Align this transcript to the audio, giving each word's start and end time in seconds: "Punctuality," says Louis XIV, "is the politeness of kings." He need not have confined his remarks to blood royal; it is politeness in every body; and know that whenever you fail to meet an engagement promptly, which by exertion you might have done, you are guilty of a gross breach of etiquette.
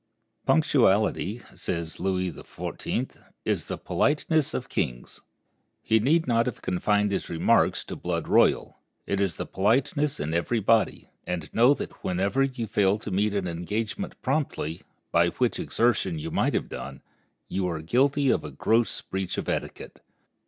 "Punctuality," 0.47 1.43
says 1.53 1.99
Louis 1.99 2.31
XIV, 2.31 3.17
"is 3.45 3.67
the 3.67 3.77
politeness 3.77 4.55
of 4.55 4.67
kings." 4.67 5.21
He 5.83 5.99
need 5.99 6.25
not 6.27 6.47
have 6.47 6.63
confined 6.63 7.11
his 7.11 7.29
remarks 7.29 7.83
to 7.83 7.95
blood 7.95 8.27
royal; 8.27 8.79
it 9.05 9.21
is 9.21 9.35
politeness 9.35 10.19
in 10.19 10.33
every 10.33 10.59
body; 10.59 11.11
and 11.27 11.53
know 11.53 11.75
that 11.75 12.03
whenever 12.03 12.41
you 12.41 12.65
fail 12.65 12.97
to 12.97 13.11
meet 13.11 13.35
an 13.35 13.47
engagement 13.47 14.19
promptly, 14.23 14.81
which 15.37 15.57
by 15.59 15.61
exertion 15.63 16.17
you 16.17 16.31
might 16.31 16.55
have 16.55 16.67
done, 16.67 17.03
you 17.47 17.67
are 17.69 17.83
guilty 17.83 18.31
of 18.31 18.43
a 18.43 18.49
gross 18.49 18.99
breach 19.03 19.37
of 19.37 19.47
etiquette. 19.47 20.01